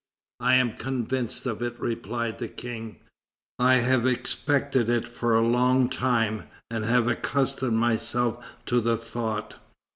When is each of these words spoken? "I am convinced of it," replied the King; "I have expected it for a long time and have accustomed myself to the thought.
"I 0.39 0.55
am 0.55 0.77
convinced 0.77 1.45
of 1.45 1.61
it," 1.61 1.79
replied 1.79 2.39
the 2.39 2.47
King; 2.47 2.97
"I 3.59 3.75
have 3.75 4.07
expected 4.07 4.89
it 4.89 5.07
for 5.07 5.35
a 5.35 5.45
long 5.47 5.89
time 5.89 6.45
and 6.71 6.83
have 6.85 7.07
accustomed 7.07 7.77
myself 7.77 8.43
to 8.65 8.81
the 8.81 8.97
thought. 8.97 9.57